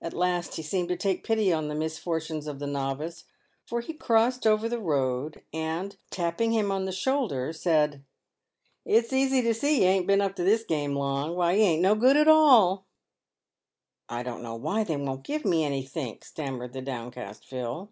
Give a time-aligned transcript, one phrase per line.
[0.00, 1.68] At last he seemed to take pity on PAYED WITH GOLD.
[1.68, 3.24] 89 the misfortunes of the novice,
[3.66, 8.02] for he crossed over the road, and, tap ping him on the shoulder, said,"
[8.86, 11.36] It's easy to see you ain't been, up to this game long.
[11.36, 12.86] Why, you ain't no good at all
[14.08, 17.90] !""I don't know why they won't give me anythink," stammered the downcast Phil.